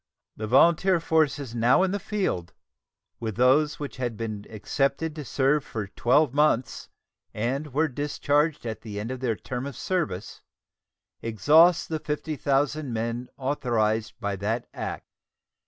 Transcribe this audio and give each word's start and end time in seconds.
The 0.35 0.47
volunteer 0.47 0.99
forces 0.99 1.53
now 1.53 1.83
in 1.83 1.91
the 1.91 1.99
field, 1.99 2.53
with 3.19 3.35
those 3.35 3.79
which 3.79 3.97
had 3.97 4.17
been 4.17 4.47
"accepted" 4.49 5.13
to 5.15 5.23
"serve 5.23 5.63
for 5.63 5.85
twelve 5.89 6.33
months" 6.33 6.89
and 7.35 7.71
were 7.71 7.87
discharged 7.87 8.65
at 8.65 8.81
the 8.81 8.99
end 8.99 9.11
of 9.11 9.19
their 9.19 9.35
term 9.35 9.67
of 9.67 9.75
service, 9.75 10.41
exhaust 11.21 11.89
the 11.89 11.99
50,000 11.99 12.91
men 12.91 13.29
authorized 13.37 14.15
by 14.19 14.35
that 14.37 14.65
act. 14.73 15.05